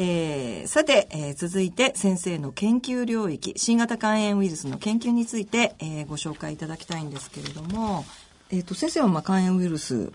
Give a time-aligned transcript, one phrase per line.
[0.00, 8.04] えー、さて、えー、続いて先生の研究領域、新型肝炎ウイルスの研究について、えー、ご紹介いただきたいんですけれども、
[8.50, 10.12] えっ、ー、と、先生はまあ肝炎ウイルス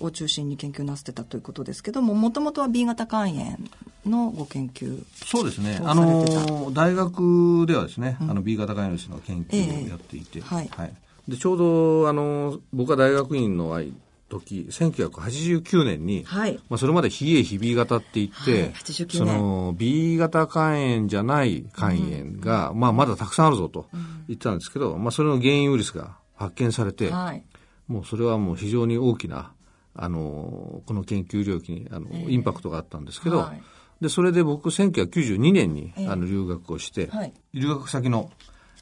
[0.00, 3.58] を中心に研究なさってたということですけども、もともとは B 型肝炎
[4.06, 5.78] のご研究そうですね。
[5.84, 10.94] あの、大学ではですね、うん、あの B 型肝炎ウイルスの研究をやっていて、えー、はい、はい。
[11.28, 13.78] で、ちょうど、あの、僕は大学院の
[14.38, 18.72] 時、1989年に、はい、まあ、それまで非 A 非 B 型って言って、はい、
[19.10, 23.86] その B 型肝炎じゃない肝炎が、うん、まあ、まだたくさんあるぞと
[24.28, 27.44] 言ってたんですけど、うん、まあ、それの原因ウイルスが発見されて、はい、
[27.88, 29.52] もうそれはもう非常に大きな、
[29.94, 33.62] あの、この研究領域に、あの、えー、インパクトがあったんですけど、はい、
[34.00, 37.10] で、それで僕、1992年に、あの、留学をして、
[37.52, 38.30] 留学先の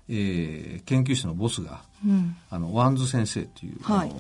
[0.09, 4.13] えー、研究室のボスが、うん、あのワンズ先生っていう、はい、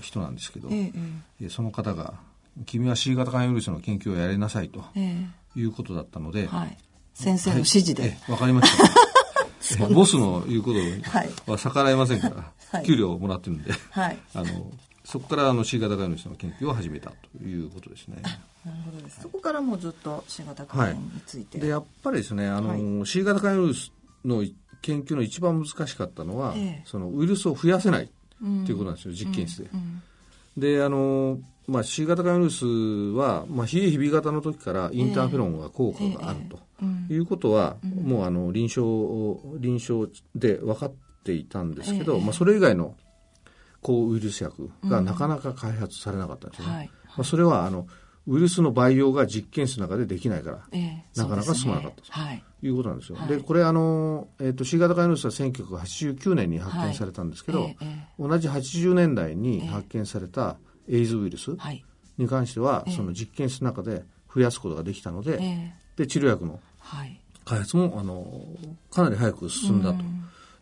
[0.00, 0.92] 人なんですけど、え
[1.40, 2.14] えその方が
[2.66, 6.78] 「君は C 型肝炎ウイルスの研究をやりなさい」と、えいうことだったので、はい、
[7.14, 8.16] 先生の指示で。
[8.28, 9.02] わ、はい、かりました。
[9.88, 10.72] ボスの言うこ
[11.46, 14.72] とは逆らえませんから、はい、給料をもらってるんで、はい、 あの
[15.04, 18.22] そこからあの C 型肝炎ウイルスの研究を始めたということですね。
[18.64, 19.20] なるほどです。
[19.20, 21.58] そこからもうずっと C 型肝炎について。
[21.58, 23.92] でやっぱりですね、あの、C 型肝炎ウイルス
[24.24, 24.44] の
[24.82, 28.06] 研究の一番難しかったのは、ええ、そのウイルスを増やせないっ
[28.66, 29.70] ていうことなんですよ、うん、実験室で。
[29.72, 30.02] うん。
[30.56, 31.38] うん、であの
[31.68, 36.58] まあ、C 型肝ウイルスは、まあ、非 A 非 B 型の時からインターフェロンが効果があると
[37.12, 38.80] いうことは、もうあの臨床
[39.58, 40.92] 臨床で分かっ
[41.24, 42.96] ていたんですけど、まあ、それ以外の
[43.80, 46.68] 抗ウイルス薬がなかなか開発されなかったんですね。
[46.68, 46.90] はい。
[47.06, 47.86] まあ、それはあの
[48.26, 52.68] ウイルスの培養が実験室の中でできないから、えー、なかなか進まなかったと、ね、い。
[52.68, 53.18] うことなんですよ。
[53.18, 60.56] はい、でこれあの、えーと、C 型肝炎ウイルスは1989年に発見されたんですけど、はいえー、同じ80年代に発見された
[60.88, 61.56] エイズウイルス
[62.18, 66.60] に関しては、その実験室の中で増やすことができたので,、で治療薬の
[67.44, 68.46] 開発もあの
[68.90, 70.04] かなり早く進んだと。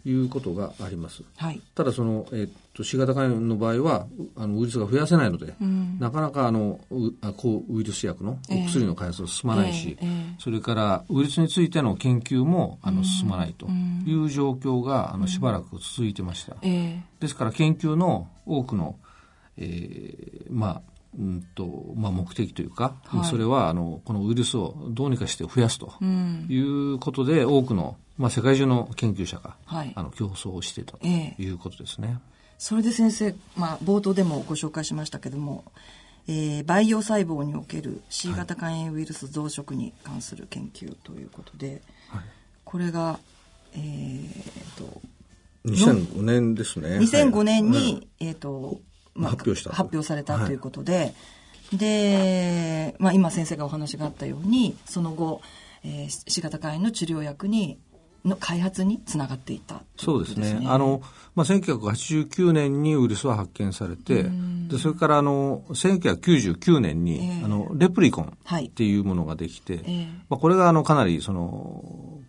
[0.05, 1.23] いうことがあります。
[1.37, 4.07] はい、ただその、えー、っと C 型肝炎の場合は
[4.37, 13.67] あのウイルスが増やせないので、うん、なかなかあのう抗ウイルス薬のお薬の開発が進まないし、えーえー、それからウイルスについての研究もあの進まないと
[14.07, 16.57] いう状況があのしばらく続いてました。
[16.63, 18.97] ですから研究の多くの、
[19.57, 25.93] えー、まあうんとまあ、目的というか、はい、それはあのこのウイルスをどうにかして増やすと
[26.49, 32.09] いうことで、多くのまあ、世界中の研究者が、はい、あの競争をしていたということですね。
[32.11, 32.19] えー、
[32.59, 35.65] それで先生、まあ、冒頭でもご紹介しましたけども、
[36.29, 42.23] えー、培養細胞における C 型肝炎ウイルス増殖に関する研究ということで、はい、
[42.63, 43.19] これが、
[43.75, 45.01] えーと、
[45.65, 46.99] 2005年ですね。
[46.99, 48.83] 2005年に、はい、えーと
[49.15, 51.03] まあ、発表した発表されたということで、は
[51.75, 55.41] い、で、まあ、今先生がお話があったようにその後、
[55.85, 57.79] えー、C 型肝炎の治療薬に
[58.25, 60.61] の開発につながっていた、ね、そうですね。
[60.67, 61.01] あの、
[61.35, 64.25] まあ、1989年にウイルスは発見されて、
[64.69, 72.20] でそれからあの、1999年に、えー、あの、レプリコンっていうものができて、はい、まあ、これがあの、かなりその、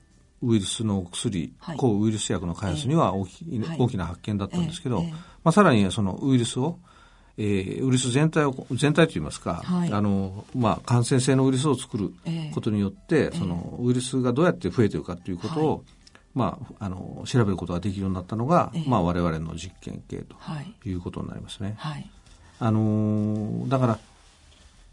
[0.43, 3.45] ウイルスの薬、はい、抗ウイルス薬の開発には大き,、
[3.77, 5.03] 大きな発見だったんですけど、
[5.43, 6.79] まあ、さらにそのウイルスを、
[7.37, 12.13] えー、ウイルス全体を全体といいますか、はい、あのまあ、感染性のウイルスを作る
[12.53, 15.81] ことによって、えー、そのウイルスがどうやって増えているかということを、はい、
[16.33, 20.35] まあ、あの調べることができるようになったのが、えー、まあ、我々の実験系と
[20.85, 20.93] い。
[20.93, 21.75] うことになりますね。
[21.77, 22.09] はい、
[22.59, 23.99] あのだから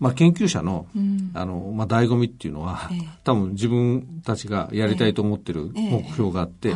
[0.01, 0.87] まあ、研究者の,、
[1.35, 6.73] あのまあ、醍醐味っていうのは、えー、多分自分たちがやりたいと思ってる目標があって、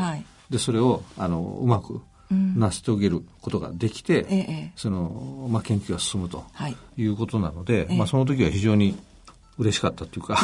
[0.50, 2.00] でそれをあのうまく
[2.30, 6.44] 成し遂げることができて、うん、そのまあ、研究が進むと
[6.96, 7.04] い。
[7.04, 8.98] うことなので、はい、まあ、その時は非常に
[9.58, 10.36] 嬉しかったというか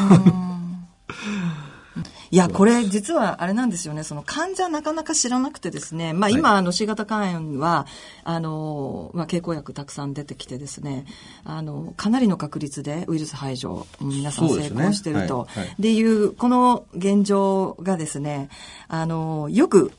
[2.30, 4.02] いや、これ実はあれなんですよね。
[4.02, 6.12] その患者なかなか知らなくてですね。
[6.12, 7.86] まあ今、はい、あの C 型肝炎は、
[8.24, 11.06] あの、まあ経口薬たくさん出てきてですね、
[11.44, 15.48] あの、かなりの確率でウイルス排除、皆さん成功してると。
[15.54, 18.48] で、ねはいはい、いう、この現状がですね、
[18.88, 19.92] あの、よく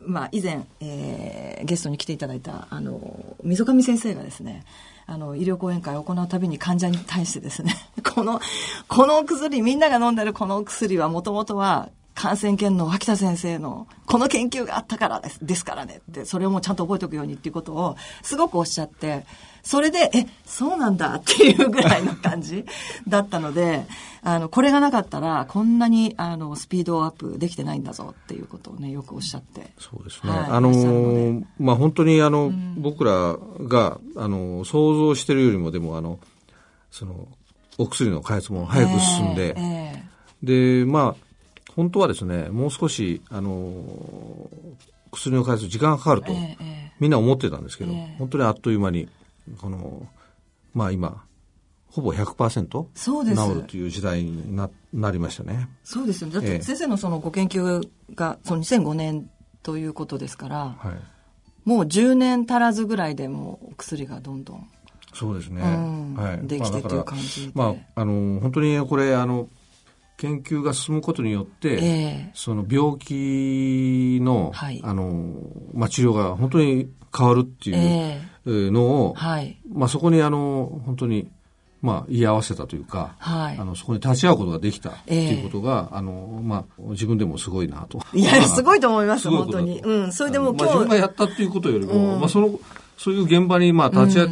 [0.00, 4.64] まあ、以前、えー、ゲストに来ていただいた、あの、溝上先生がですね、
[5.10, 7.74] あの、医療講演会を行うたびに患者に対してですね、
[8.14, 8.40] この、
[8.88, 19.24] この薬、みんなが飲んでるこのお薬はもともとは感染研の脇田先生のこの研究があったからですですからねって、それをもうちゃんと覚えておくようにっていうことをすごくおっしゃって、
[19.62, 22.64] それで、え、そうなんだ っていうぐらいの感じ
[23.06, 23.86] だったので、
[24.22, 29.70] あの、これがなかったら、こんなに、あの、スピードアップできてないんだぞっていうことをね、よくおっしゃって。
[29.78, 30.30] そうですね。
[30.30, 36.18] はい、あの、まあ、本当に、あの、うん、僕らが、あの、想像してるよりも、でも、あの、
[36.90, 37.28] その、
[37.78, 41.28] お薬の開発も早く進んで、えー、で、まあ、
[41.76, 44.50] 本当はですね、もう少し、あの、
[45.12, 46.32] 薬の開発時間がかかると、
[46.98, 49.08] みんな思ってたんですけど、本当にあっという間に、
[49.60, 50.06] この、
[50.74, 51.24] まあ今、
[51.90, 53.36] ほぼ100%そうです。
[53.36, 55.68] 治るという時代にななりましたね。
[55.84, 56.34] そうですよね。
[56.34, 59.30] だって先生のそのご研究がその2005年
[59.62, 64.68] ということですから、はい、もう10年足らずぐらいでもう薬がどんどん
[65.12, 69.48] そうですね、うん、はい、できてという感じで、まあ、あの本当にこれあの
[70.16, 75.34] 研究が進むことによって、えー、その病気のはい、あの
[75.74, 81.30] まあ、治療が本当に変わるっていうのを、えーはい、まあ、そこにあの本当に
[81.80, 88.00] まあ、言い合わせたというか、はい、あのそこに立ち会うことができたっていうことが、えー、あのまあ、自分でもすごいなと。
[88.12, 89.80] いや、すごいと思います、 本当に。
[89.80, 90.64] うん、それでも今日。
[90.64, 92.50] まあ、自分がやったっていうことよりも、うん、まあ、その、
[92.96, 94.28] そういう現場に、まあ、立ち会っ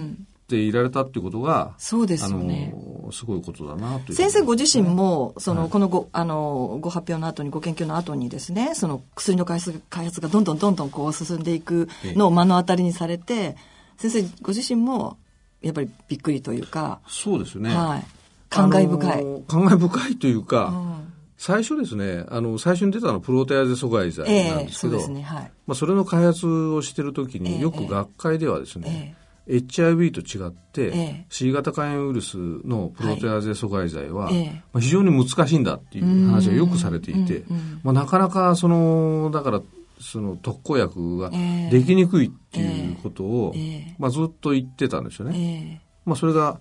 [0.49, 2.75] ていられたっていうことが、うん、そうですよね。
[3.13, 13.57] すごいことだなと先生ご自身も、その、はい、このご、あの、ご発表の後に、ご研究の後にですね、その薬の開発開発がどんどんどんどんこう進んでいくのを目の当たりにされて、
[13.97, 15.19] 先生ご自身も、
[15.63, 17.01] やっぱりびっくりというか。
[17.09, 17.75] そうですね。
[17.75, 18.05] はい。
[18.49, 19.25] 感慨深い。
[19.49, 29.17] 感慨深いというか、うん、最初ですね、あの、最初に出たのはプロテアーゼ阻害剤なんですけど、えー、そねはい、まあ、それの開発をしてるときに、よく学会ではですね、
[29.47, 37.45] えー、HIV と違って、えー、C 型肝炎ウイルスのプロテアーゼ阻害剤は、はい、まあ、非常に難しいんだっていう話がよくされていて、
[37.83, 39.63] まあ、なかなかその、だから、
[40.01, 43.55] その特効薬ができにくいっていうことを、
[43.99, 45.83] まあ、ずっと言ってたんですよね。
[46.05, 46.61] まあ、それが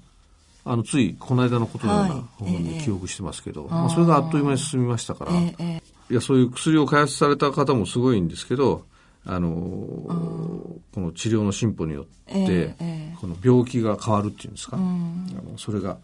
[0.63, 8.83] あのついこの間のことのようなふうに記憶してますけど、まあ、それがあっという間に進みましたから、いやそういう薬を開発された方もすごいんですけど
[9.25, 12.75] あのこの治療の進歩によって、
[13.21, 15.97] この病気が変わるっていうんですか、あのそれが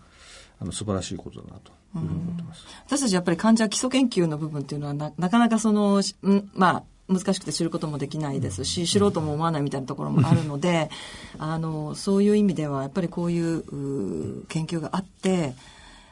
[0.60, 2.66] あの素晴らしいことだなというふうに思ってます。
[2.86, 6.04] 私たちやっぱり患者基礎研究の部分っていうのはななかなかその、ん
[6.54, 10.89] まあ難しくて知ることもできないですし、知ろうとも思わないみたいなところもあるので、
[11.37, 15.53] あの、そういう意味では、やっぱりこういう研究があって、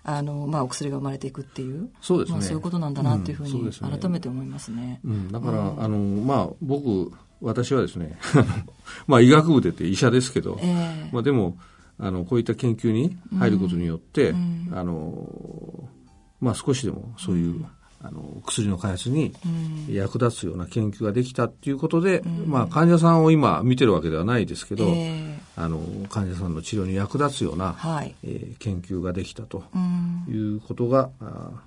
[0.04, 1.90] あの、まあ、お薬が生まれていくっていう。
[2.02, 2.38] そうですね。
[2.38, 5.00] まあ、そういうことなんだなっていうふうに、改めて思いますね。
[5.04, 7.12] うん、だから、あの、まあ、僕、
[7.42, 8.18] 私はですね、
[9.08, 11.58] まあ、医学部でって医者ですけど、えー、まあ、でも、
[11.98, 15.90] あの、こういった研究に入ることによって、うん、あの、
[16.40, 17.66] まあ、少しでもそういう、うん
[18.02, 19.34] あの薬の開発に
[19.90, 29.64] 役立つような研究ができたっていうことで、うん、まあ、患者さんを今見てるわけではないですけど、えー、あの患者さんの治療に役立つような、はい、えー、研究ができたと
[30.30, 31.10] いうことが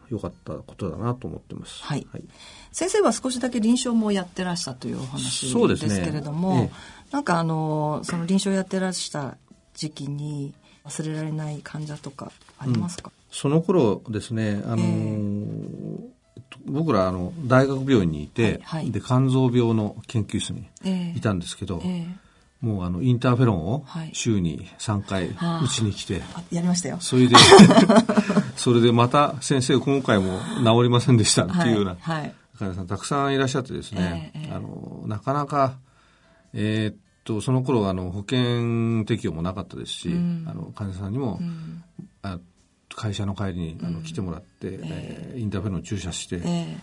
[0.08, 2.24] 良、うん、かったことだなと思ってます、はい、はい、
[2.72, 6.70] 先生は少しだけ臨床もやってらしたというお話ですけれども、ね。
[6.72, 9.36] えー、なんかあのその臨床やってらした
[9.74, 10.54] 時期に
[10.86, 15.81] 忘れられない患者とかありますか、うん、その頃ですね、あのー
[16.66, 20.68] 僕らあの大学病院にいて、はいはい、で肝臓病の研究室に
[21.16, 22.06] いたんですけど、えー、
[22.60, 26.98] もうあのインターフェロンを週に3回うちに来て、やりましたよ。
[27.00, 27.36] それで
[28.56, 35.76] それでまた先生今回も治りませんでしたっていうような患者さんたくさんいらっしゃってですね、えー、あのなかなか
[36.54, 41.82] えー、っとその頃あの保険適用もなかったですし、うん、あの患者さんにも、うん、
[42.22, 42.38] あ
[42.94, 46.78] 会社の帰りにあの来てもらって、えー、インターフェロン注射して、え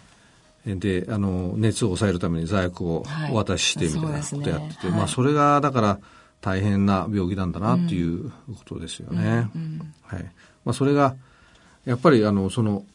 [0.67, 4.91] ー、であの熱を抑えるために座薬をお渡ししてみたいなことやってて、はい。
[4.91, 5.99] ね、まあ、それがだから
[6.41, 8.33] 大変な病気なんだなっていうこ
[8.65, 9.49] とですよね。
[10.03, 10.23] はい。
[10.65, 11.15] まあ、それが
[11.85, 12.85] やっぱりあのその、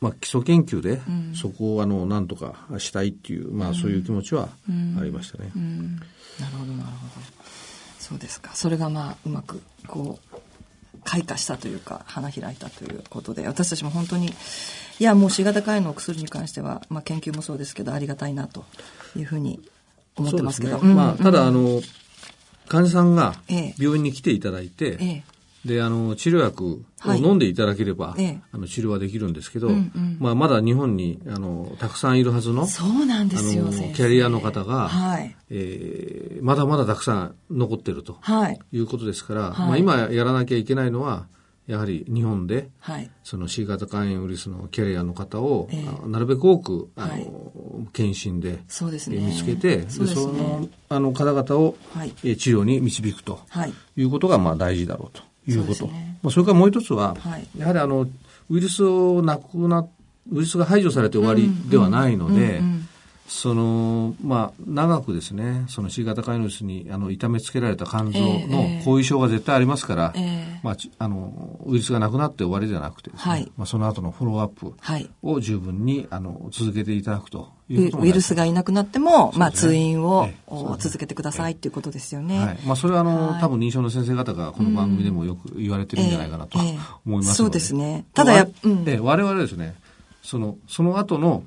[0.00, 1.00] まあ、基礎研究で
[1.34, 4.48] そこをあのなんとかしたいっていう、まあ、そういう気持ちは
[4.98, 5.50] ありましたね。
[6.40, 7.26] なるほどなるほど。
[7.98, 8.50] そうですか。
[8.54, 10.31] それがまあうまくこう
[11.04, 18.64] 開花したというか花開いたということで私たちも本当にいやもう C 型肝炎のお薬に関しては、まあ、研究もそうですけどありがたいなと
[19.16, 19.60] いうふうに
[20.16, 21.80] 思ってますけど、ね、まあ、ただあの
[22.68, 23.34] 患者さんが
[23.78, 25.31] 病院に来ていただいて、ええ
[25.64, 35.36] であの治療薬を飲んでいただければ、はい、あの治療はできるんですけど、うんうん、まあ、まだ日本にあのたくさんいるはずのそうなんですよキャリアの方が、はい。
[35.50, 41.26] えー、まだまだたくさん残ってると、はい、いうことですから、はい、まあ、今やらなきゃいけないのは
[41.66, 47.28] やはり日本で、はい、その C 型肝炎ウイルスのキャリアの方を、えー、なるべく多くあの、はい、
[47.92, 53.40] 検診でそうです、ね、見つけてそ、ね、そのあの方々を、はい、治療に導くと
[53.96, 55.31] いうことがまあ大事だろうと。
[55.46, 55.74] いうこと。
[55.74, 58.08] そね、まあ、それからもう一つは、はい、やはりあの、
[58.50, 59.86] ウイルスをなくな、
[60.30, 62.62] ウイルスが排除されて終わりではないので、
[63.34, 74.74] その、まあ、長くですね、その C 型肝炎ウイルスにあの痛めつけられた肝臓の後遺症が絶対ありますから、えー、まあ、あの、ウイルスがなくなって終わりではなくてですね、はい、まあ、その後のフォローアップ
[75.22, 82.38] を十分に、あの続けていただくということウイルスがいなくなっても、ね、まあ、通院を、えー、続けてくださいということですよね。
[82.38, 88.04] はい、まあ、それはあの、はい、多分認証の先生方がこの番組でもよく言われてるんじゃないかなと思いますので、えー、そうですね。
[88.12, 89.74] ただや、うん、我々ですね、
[90.22, 91.44] その、その後の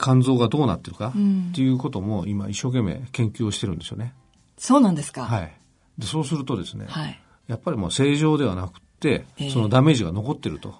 [0.00, 4.14] 肝臓がどうなってるかっていうことも今一生懸命研究をしてるんですよね。
[4.56, 5.24] そうなんですか。
[5.24, 5.52] はい。
[5.98, 10.74] でそうするとですね、はい、やっぱりもう正常ではなく、そのダメージが残ってると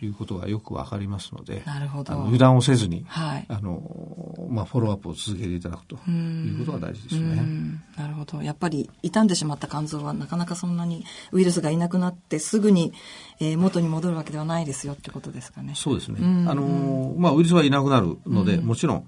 [0.00, 3.82] いうことがよくわかりますので、なるほど油断をせずに、はい、あの
[4.48, 7.42] まあ、フォローアップを続けていただくということが大事ですね。
[7.96, 8.42] なるほど。
[8.42, 12.92] やっぱり傷んでしまった肝臓はなかなかそんなにウイルスがいなくなってすぐに、
[13.40, 15.72] えー、元に戻るわけではないですよってことですかね。
[15.74, 16.18] そうですね。
[16.48, 19.06] あのまあ、ウイルスはいなくなるので、もちろん、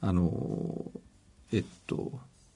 [0.00, 0.90] あの
[1.52, 2.12] えっと、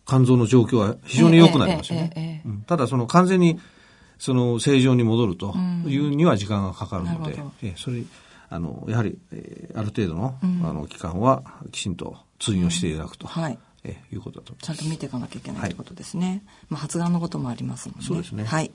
[0.07, 2.43] 肝臓の状況は非常に良くなりますよね。
[2.67, 3.61] ただ、その完全に
[4.21, 5.55] その正常に戻ると
[5.87, 8.03] いうには時間がかかるので、うん、えそれ
[8.51, 13.27] あのやはり、えー、ある程度の,、あの期間はきちんと通院をしていただくと。
[13.27, 16.29] はいえいうことだとちゃんと見ていかなきゃいけないということですね。
[16.29, 18.45] はい、まあ、発がんのこともありますので、そうですね。
[18.45, 18.71] はい。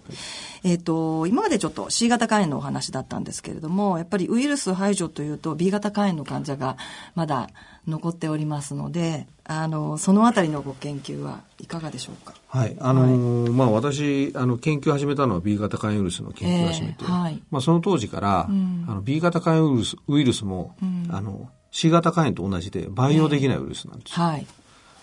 [0.63, 6.77] えっ、ー、と、今までちょっと C 型肝炎のお話だったんですけれども、やっぱりウイルス排除というと B 型肝炎の患者が
[7.13, 7.49] まだ
[7.87, 12.33] 残っておりますので、あの、そのあたりのご研究はいかがでしょうか？
[12.47, 12.75] はい。
[12.79, 24.47] あのーはい、まあ私、あの、研究を始めたのは B 型肝炎ウイルスの研究を始めて、えー、はい、まあその当時から、うん、あの B 型肝炎ウイルスウイルスも、うん、あの、C 型肝炎と同じで培養できないウイルスなんです、えー、はい。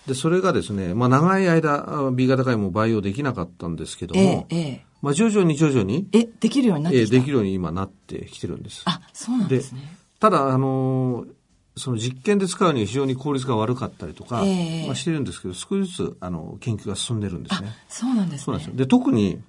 [0.07, 8.83] で、それがですね、まあ長い間 B 型肝炎も培養できなかったんですけども、えー、えー、まあ徐々に徐々に、え、できるようになってきた、えー、できるように今なってきてるんです。
[8.87, 9.97] あ、そうなんですね。
[10.19, 11.33] ただ、あのー
[11.75, 17.71] その実験で使うには非常に効率が悪かったりとか、えー、まあ、してるんですけど、少しずつあの研究が進んでるんですね。
[17.89, 18.45] そうなんですね。
[18.45, 18.77] そうなんです。
[18.77, 19.41] で、特に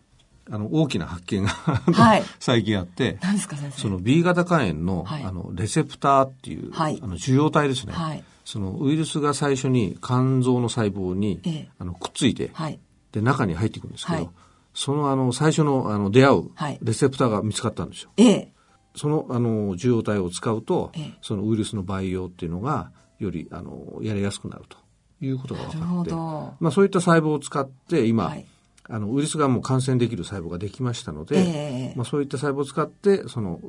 [0.49, 3.81] あの大きな発見がはい、最近あって、何ですか先生？
[3.81, 12.79] その B 型肝炎のはい、あのレセプターっていう、はい、あの受容体ですね、はい、そのウイルスが最初に肝臓の細胞に、えー、あのくっついて、はい、
[13.11, 14.31] で中に入っていくんですけど、
[14.73, 16.49] そのあの最初のあの出会う
[16.81, 18.11] レセプターが見つかったんですよ。
[18.17, 18.53] えー
[18.95, 24.77] そのあの受容体を使うと、ええ、そのウイルスの培養っていうのがよりあのやりやすくなると
[25.21, 28.45] いうことが分かって、まあ、そういった細胞を使って今、はい、
[28.89, 33.59] あのウイルスがもう感染できる細胞ができましたので、え、まあ、そういった細胞を使ってその、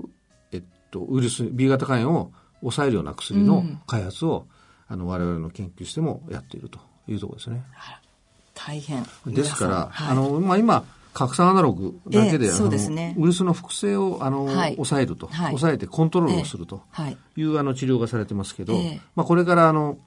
[0.53, 4.54] えっと、ウイルス B 型肝炎を抑えるような薬の開発を、うん、
[4.95, 7.65] あの我々の研究室でもやっているというところですね。
[8.55, 9.05] 大変。
[9.27, 16.83] ですから、はい、あのまあ、今拡散アナログだけで、えー、ね、ウイルスの複製をあの、はい、抑えると、はい、抑えてコントロールをすると。
[17.11, 17.13] い。
[17.15, 19.99] う、えー、あの治療がされてますけど、えー、まあ、これからあの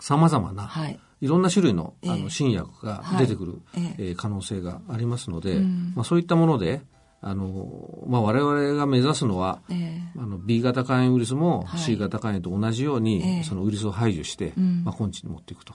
[0.00, 5.60] 様々な、はい、いろんな種類の,、あの新薬が出てくる、えー、えー、可能性がありますので、
[5.94, 6.82] まあ、そういったもので
[7.24, 14.52] あの、まあ、我々が目指すのは、えー、あの B 型肝炎ウイルスも C 型肝炎と同じように、そのウイルスを排除して、
[14.84, 15.72] まあ、根治に持っていくと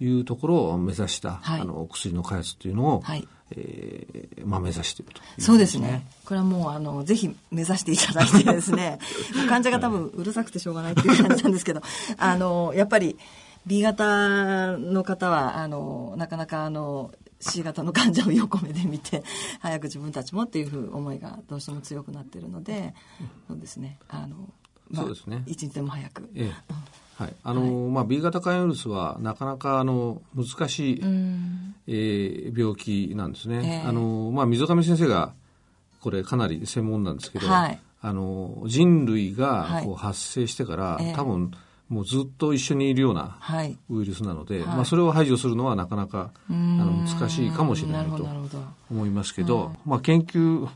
[0.00, 3.26] いうところを目指した、あの薬の開発というのを、はい。
[3.52, 6.06] えー、まあ、目指していると、ね、そうですね。
[6.24, 9.00] これはもう、あの、ぜひ目指していただいてですね、
[9.48, 11.82] 患者が多分うるさくてしょうがないっていう感じなんですけど、
[12.16, 13.18] あの、やっぱり
[13.66, 19.24] B 型の方は、あの、なかなかあの、C 型の患者を横目で見て、
[19.60, 22.94] 早く自分たちもっていうふう思いがどうしても強くなっているので、
[23.48, 24.36] そうですね、あの、
[24.90, 25.42] まあ、そうですね。
[25.46, 26.30] 一日でも早く。
[26.34, 26.74] ええ。
[27.22, 27.34] はい。
[27.42, 31.00] あの、はい、まあ、B 型肝炎ウイルスはなかなかあの難しい、
[31.86, 33.82] えー、病気なんですね。
[33.82, 35.32] えー、あのまあ、溝上先生が
[36.00, 41.52] これかなり専門なんですけど、はい、あの人類がこう発生してから、はい、多分
[41.90, 43.38] もうずっと一緒にいるような
[43.90, 48.24] ウイルスなので、はい、まあ、それを排除するのはなかなかあの難しいかもしれないと
[48.90, 50.68] 思いますけど、まあ、研究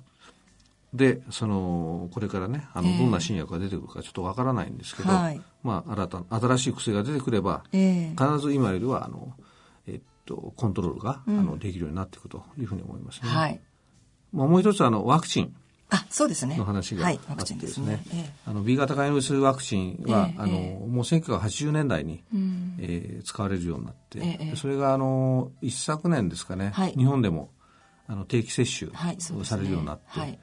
[0.92, 9.35] でそのこれからねあの、どんな新薬が出てくるかちょっとわからないんですけど、はい、まあ、新た新しい薬が出てくれば、えー、必ず今よりはあの、
[9.87, 13.28] えっと、コントロールが、うん、あのできるようになっていくというふうに思いますね。
[13.28, 13.61] はい、
[14.33, 15.54] まあ、もう一つあのワクチン
[15.95, 16.57] あそうですね。
[16.57, 20.53] の話があってですね、はいねあの B 型肝炎ウイルスワクチンは、えー、あの
[20.87, 27.51] もう1980年代に、うん、えー、使われるようになって、えー、それがあの一昨年ですかね、はい、日本でも
[28.09, 30.39] あの定期接種をされるようになって、はい。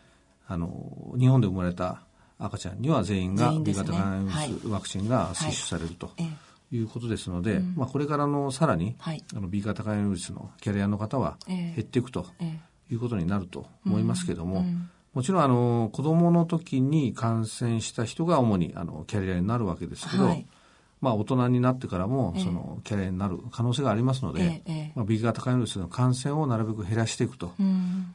[0.48, 2.04] あの日本で生まれた
[2.38, 6.12] 赤ちゃんには全員が B 型肝炎ウイルスワクチンが接種されると。
[6.74, 12.26] いうことですので、まあ、これからのさらに、はい、あの B 型肝炎ウイルスのキャリアの方は減っていくと
[12.90, 14.64] いうことになると思いますけども、
[15.14, 20.46] もちろんあの子供の時に感染した人が主にあのキャリアになるわけですけど、はい、
[21.02, 27.52] まあ、大人になってからも、その、キャリアになる可能性がありますので、まあ、B 型肝炎ウイルスの感染をなるべく減らしていくと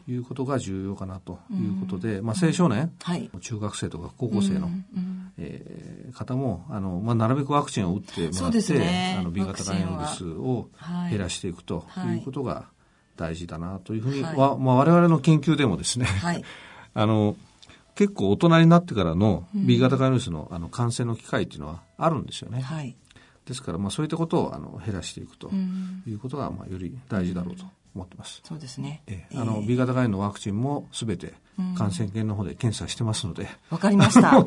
[0.06, 4.70] いうことが重要かなということで、まあ、青少年、はい、中学生とか高校生の、
[5.36, 10.68] えー、方も、あの、まあ、なるべくワクチンを打ってもらって、ね、あの、B 型肝炎ウイルスを
[11.10, 11.84] 減らしていくと
[12.14, 12.66] いうことが
[13.16, 16.44] 大事だなというふうに、はい、わまあ、我々の研究でもですね、はい、
[16.96, 17.36] あの、
[17.94, 22.60] 結構大人になってからの B 型肝炎ウイルスのあの感染の機会っていうのはあるんですよね。
[22.60, 22.96] はい、
[23.46, 25.50] ですから、まあ、そういったことをあの減らしていくと
[26.06, 28.40] いうことが、まあ、より大事だろうと思ってます。
[28.44, 29.02] そうですね。
[29.06, 31.34] えー、あの、B 型肝炎のワクチンもすべて
[31.76, 33.48] 感染研の方で検査してますので。
[33.70, 34.46] わかりました。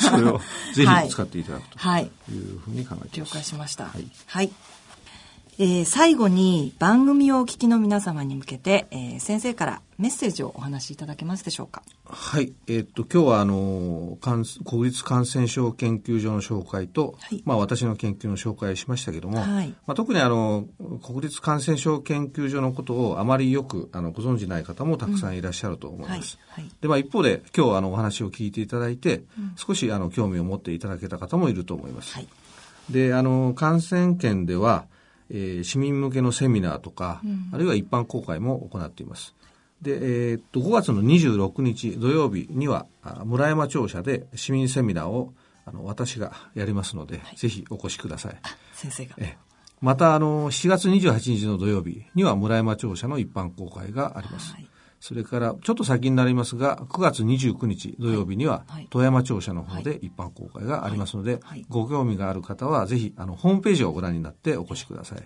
[0.00, 0.40] それを
[0.74, 1.78] ぜひ使っていただくと
[2.32, 3.32] いうふうに考えています。
[3.32, 3.86] 了解しました。
[3.86, 4.10] はい。
[4.26, 4.50] はい
[5.62, 11.82] えー、最後に番組をお聞きの皆様に向けて、えー、先生からメッセージをお話しいただけますでしょうか。
[12.06, 12.54] はい。
[12.66, 14.16] えー、っと、今日は、あの、
[14.64, 20.64] 国立感染症研究所の紹介と、はい、まあ、私の研究の紹介をしましたけども、はい、まあ、特にあの、
[21.04, 26.38] 国立感染症研究所のことをあまりよく、あの、ご存じない方もたくさんいらっしゃると思います。
[26.56, 32.18] うんはい、で、まあ、一方で、今日あの、お話を聞いていただいて、うん、少しあの、興味を持っていただけた方もいると思います。
[32.88, 34.86] で、あの、感染研では、
[35.30, 39.34] えー、市民向けのセミナーとか、うん、あるいは一般公開も行っています。
[39.82, 39.92] で、
[40.32, 42.86] えー、っと、5月の26日土曜日には、
[43.24, 45.32] 村山庁舎で市民セミナーを、
[45.64, 48.36] あの、私がやりますので、はい、ぜひお越しください。
[48.74, 49.14] 先生が。
[49.18, 49.38] え
[49.80, 54.52] また、あの、7月28日の土曜日には村山庁舎の一般公開があります。
[54.52, 54.68] はい
[55.00, 65.22] それから、ちょっと先になりますが、9月29日土曜日には、富山庁舎の方で一般公開がありますので、ご興味がある方は、ぜひ、あの、ホームページをご覧になってお越しください。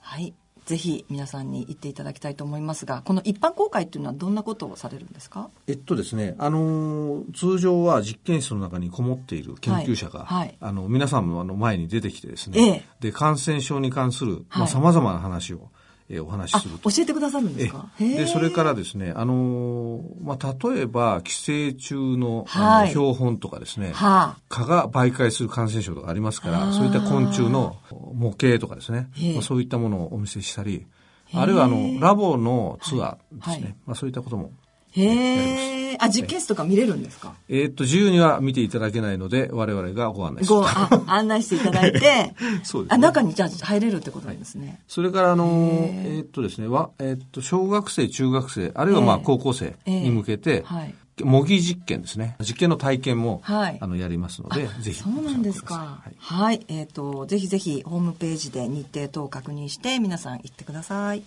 [0.00, 0.34] はい。
[0.64, 5.50] ぜひ皆さんに行っていただきたいと思いますが、この一般公開っていうのはどんなことをされるんですか？
[5.66, 10.38] えっとですね、あの通常は実験室の中にこもっている研究者が、はい。
[10.38, 15.68] はい、あの皆さんの前に出てきてですね、ええ、で感染症に関するさまざ、まな話を
[16.08, 16.90] えー、お話しすると。
[16.90, 17.88] 教えてくださるんですか？
[17.98, 27.76] で、それからですね、あのー、まあ、例えば、寄生虫の、はい、標本とかですね、はあ、蚊が媒介する感染症とかありますから、そういった昆虫の
[28.14, 30.86] 模型とかですね、まあ、そういったものをお見せしたり、
[31.34, 34.50] あるいはあの、ラボのツアーですね、まあ、そういったことも
[34.92, 35.96] へえ。
[35.98, 37.34] あ、実験室とか見れるんですか？
[37.48, 44.66] えー、っと、自由には見ていただけないので、我々がご案内しごあ案内していただいて、 そうです、ね、あ、中にじゃあ入れるってことなんですね。
[44.66, 50.94] はい、それから、あのー、えー、っとですね、わ、えー、っと、小学生、中学生、あるいはまあ高校生に向けて、はい。
[51.22, 52.36] 模擬実験ですね。
[52.40, 54.94] 実験の体験も、はい、あの、やりますので、ぜひ。
[54.94, 55.74] そうなんですか。
[55.74, 56.14] はい。
[56.18, 61.22] はい、えっ、ー、と、ぜひぜひ、ホームページで日程等を確認して、皆さん行ってください。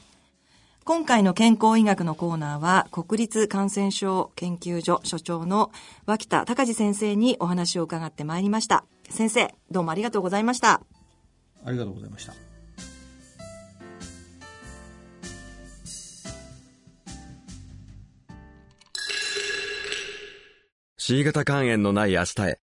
[0.88, 5.72] 今回の健康医学のコーナーは、国立感染症研究所所長の
[6.06, 8.86] 脇田隆二先生にお話を伺ってまいりました。
[9.10, 10.84] 先生、どうもありがとうございました。
[11.66, 12.36] ありがとうございました。
[20.98, 22.60] C 型肝炎のない明日へ。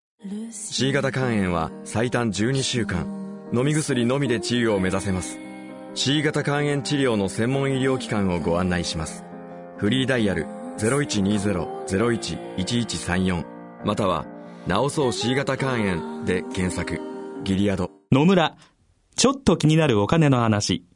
[0.52, 5.51] C 型肝炎は最短12週間、飲み薬のみで治癒を目指せます。
[5.94, 9.24] C 型肝炎治療の専門医療機関をご案内します。
[9.76, 10.46] フリーダイヤル
[10.78, 13.44] 0120-01-1134
[13.84, 14.24] または、
[14.66, 16.98] なおそう C 型肝炎で検索。
[17.44, 17.90] ギリアド。
[18.10, 18.56] 野村、
[19.16, 20.86] ちょっと気になるお金の話。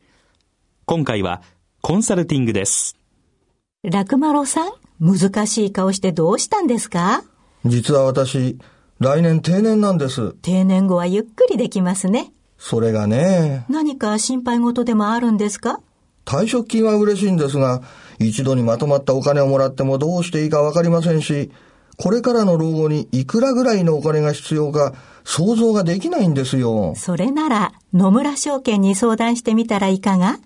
[0.87, 1.43] 今回は
[1.83, 2.97] コンサルティングです。
[3.83, 7.23] 楽丸さん、難しい顔してどうしたんですか？
[7.67, 8.57] 実は私、
[8.99, 10.33] 来年定年なんです。
[10.41, 12.33] 定年後はゆっくりできますね。
[12.59, 13.65] それがね。
[13.69, 15.81] 何か心配事でもあるんですか？
[16.25, 17.83] 退職金は嬉しいんですが、
[18.19, 21.53] 一度にまとまったお金をもらってもどうしていいかわかりませんし、
[21.97, 26.95] これからの老後にいくらぐらいのお金が必要か想像ができないんですよ。
[26.97, 30.39] それなら野村証券に相談してみたらいかが？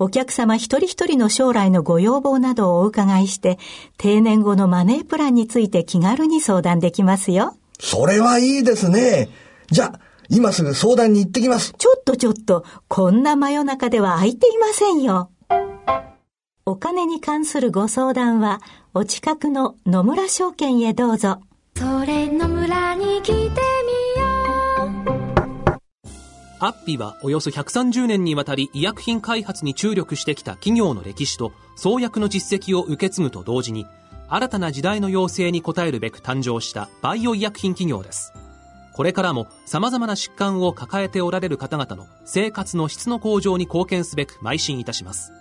[0.00, 3.58] お客様一人一人の将来のご要望などをお伺いして、
[3.96, 7.56] 定年後のマネープランについて気軽に相談できますよ。
[7.78, 9.28] それはいいですね。
[9.70, 11.74] じゃあ、今すぐ相談に行ってきます。
[11.76, 15.30] ちょっとちょっと、こんな真夜中では空いていませんよ。
[16.66, 18.60] お金に関するご相談は、
[18.94, 21.40] お近くの野村証券へどうぞ。
[21.76, 23.54] それ野村に来てみよう。
[26.60, 33.86] アッピはおよそ130年にわたり医薬品開発に注力してきた企業の歴史と創薬の実績を受け継ぐと同時に、
[34.28, 38.32] 新たな時代の要請に応えるべく誕生したバイオ医薬品企業です。
[38.94, 45.32] これからも様々な疾患を抱えておられる方々の生活の質の向上に貢献すべく邁進いたします。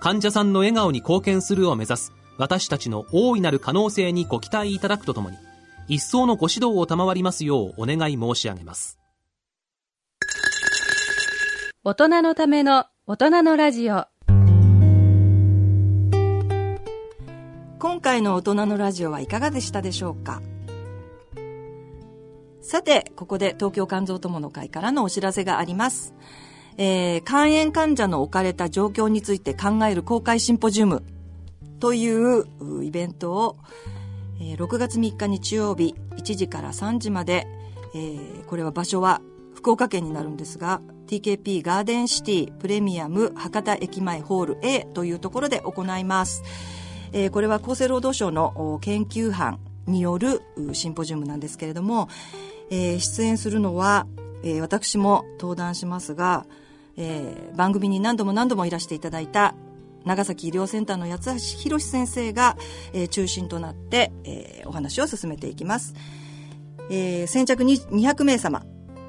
[0.00, 5.36] 患者さんの笑顔に貢献するを目指す私たちの大いなる可能性にご期待いただくとともに、
[5.88, 8.98] 一層のご指導を賜りますようお願い申し上げます。
[11.84, 14.06] 大人のための大人のラジオ
[17.78, 20.42] 今回の大人のラジオはいかがでしたでしょうか？
[22.70, 26.14] さて、ここで東京肝臓友の会からのお知らせがあります。
[26.76, 31.02] えー、肝炎患者の置かれた状況について考える公開シンポジウム
[31.80, 32.44] という
[32.84, 33.56] イベントを、
[34.40, 37.48] えー、6月3日日曜日1時から3時まで、
[37.92, 39.20] えー、これは場所は
[39.52, 46.44] 福岡県になるんですが、TKP ガーデンシティプレミアム博多駅前ホール A というところで行います。
[47.10, 52.08] えー、これは厚生労働省の研究班によるシンポジウムなんですけれども、
[52.70, 54.06] えー、出演するのは、
[54.42, 56.46] えー、私も登壇しますが、
[56.96, 59.54] えー、番組に何度も何度もいらしていただいた
[60.04, 62.56] 長崎医療センターの八橋博先生が、
[62.92, 65.94] えー、中心となって、えー、お話を進めていきます。
[66.90, 68.64] えー、先着200名様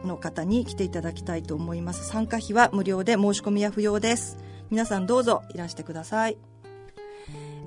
[0.06, 2.08] の方に来ていただきたいと思います。
[2.08, 4.38] 参加費は無料で申し込みは不要です。
[4.69, 6.38] 皆さんどうぞいらしてください。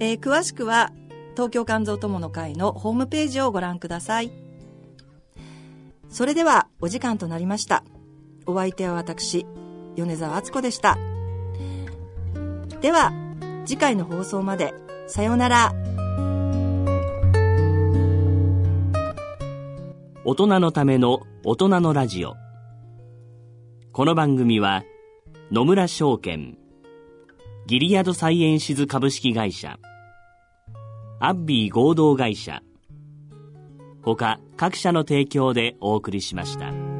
[0.00, 0.92] えー、詳しくは
[1.32, 4.43] 東京肝臓友の会のホームページをご覧ください。
[6.08, 7.84] それではお時間となりました。
[8.46, 9.46] お相手は私、
[9.96, 10.98] 米沢敦子でした。
[12.80, 13.12] では、
[13.64, 14.74] 次回の放送まで。
[15.06, 15.74] さようなら。
[20.24, 22.34] 大人のための大人のラジオ。
[23.92, 24.82] この番組は、
[25.52, 26.56] 野村証券、
[27.66, 29.78] ギリアドサイエンシズ株式会社、
[31.20, 32.62] アッビー合同会社、
[34.04, 36.93] 他各社の提供でお送りしました。